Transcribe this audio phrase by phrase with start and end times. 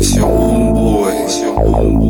[0.00, 1.54] 熊 boy，熊
[1.98, 2.05] boy。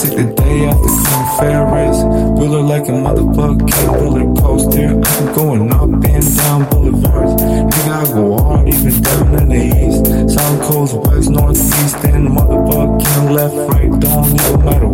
[0.00, 1.28] take the day off the St.
[1.38, 1.98] Ferris.
[2.38, 4.94] We like a motherfucking roller coaster.
[4.94, 7.42] I'm going up and down boulevards.
[7.42, 10.34] Nigga, I go hard even down in the east.
[10.34, 14.87] South coast, west, north, east, and motherfucking left, right, don't even matter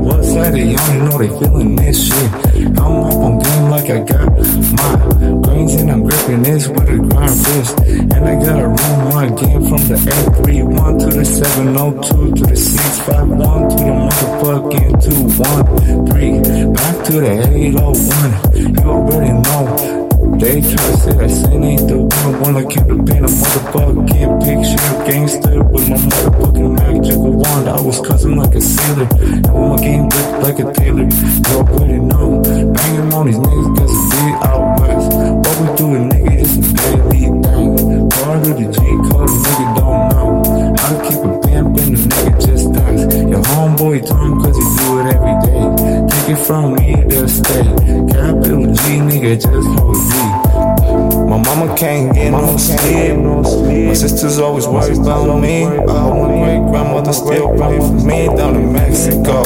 [0.54, 2.30] they on, know they feeling this shit.
[2.78, 6.96] I'm up on game like I got my greens and I'm gripping this with a
[6.96, 7.80] grind wrist.
[7.80, 12.56] And I got a room one game from the 831 to the 702 to the
[12.56, 16.72] 651 to the motherfucking 213.
[16.72, 18.74] Back to the 801.
[18.74, 19.93] You already know.
[20.44, 22.40] They try to say that sin ain't the one.
[22.42, 27.66] Wanna keep the pain a motherfucking picture gangster with my motherfucking magic wand.
[27.66, 29.08] I was cussing like a sailor.
[29.24, 31.08] And with my game whipped like a tailor.
[31.08, 32.42] You already know.
[32.44, 33.63] Banging on these niggas
[46.34, 47.62] It from me, they'll stay.
[47.62, 50.14] Capital G, nigga, just hold G.
[51.30, 53.86] My mama can't get no sleep.
[53.86, 55.64] My sister's always worried about me.
[55.64, 59.44] My great grandmother still praying for me down in Mexico.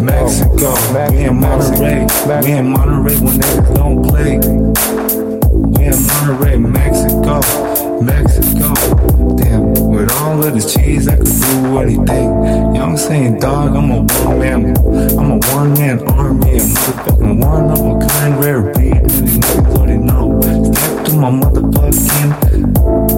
[0.00, 0.72] Mexico.
[1.10, 2.06] We in Monterey.
[2.42, 4.38] We in Monterey when niggas don't play.
[5.52, 7.40] We in Monterey, Mexico.
[8.00, 9.36] Mexico.
[9.36, 12.31] Damn, with all of this cheese, I could do anything.
[13.02, 14.76] Saying, dog, I'm a one man.
[15.18, 16.52] I'm a one man army.
[16.52, 18.94] A motherfucking one of a kind, rare breed.
[18.94, 20.40] And these niggas already know.
[20.72, 22.30] Step to my motherfucking.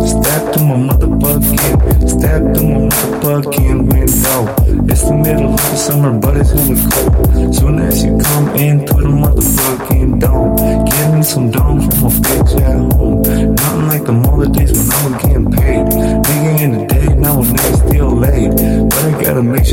[0.08, 2.08] Step to my motherfucking.
[2.08, 4.40] Step to my motherfucking window.
[4.90, 7.54] It's the middle of the summer, but it's hella cold.
[7.54, 8.13] Soon as you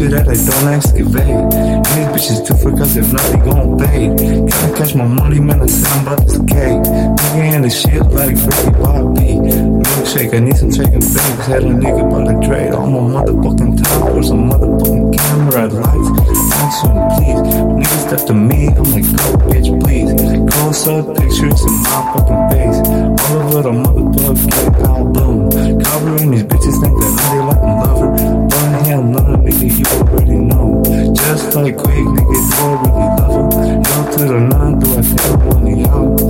[0.10, 1.30] that I don't excavate.
[1.30, 4.10] And these bitches too for cause if not, they gon' pay.
[4.48, 6.82] Gotta catch my money, man, I said I'm about this cake.
[7.36, 9.38] Nigga in the shit like Freddie Bobby.
[9.82, 11.46] Milkshake, I need some chicken fingers.
[11.46, 16.10] Had a nigga by the trade on my motherfucking top or some motherfucking camera lights.
[16.62, 17.42] Action, please.
[17.78, 20.12] Niggas step to me, I'm like, go, bitch, please.
[20.54, 22.80] Close up pictures in my fucking face.
[23.30, 25.82] All over the motherfucking album, boom.
[25.82, 27.41] Covering these bitches, think that I'm
[31.54, 33.82] Like quick niggas, don't really love him.
[33.84, 36.18] Down to the line, do I feel when he out?
[36.18, 36.26] To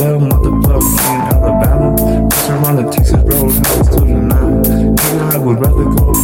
[0.00, 1.88] the motherfucker in Alabama.
[2.24, 4.62] Rush around the Texas roadhouse to the nine.
[4.64, 6.14] Nigga, I would rather go